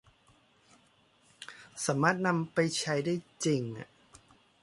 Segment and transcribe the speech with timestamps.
[1.85, 3.15] สามารถนำไปใช้ได้
[3.45, 3.61] จริง